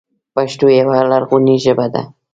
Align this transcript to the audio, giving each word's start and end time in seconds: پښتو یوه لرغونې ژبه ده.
پښتو 0.35 0.65
یوه 0.79 0.97
لرغونې 1.11 1.55
ژبه 1.63 1.85
ده. 1.93 2.01